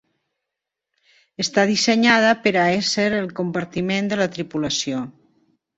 Està 1.43 1.65
dissenyada 1.73 2.33
per 2.47 2.55
a 2.63 2.67
ésser 2.81 3.07
el 3.21 3.31
compartiment 3.43 4.13
de 4.15 4.23
la 4.25 4.33
tripulació. 4.39 5.09